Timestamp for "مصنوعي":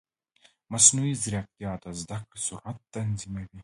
0.71-1.13